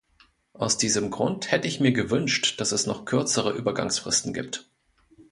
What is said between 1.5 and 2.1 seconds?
hätte ich mir